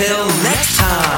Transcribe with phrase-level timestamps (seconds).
[0.00, 1.09] Until next time.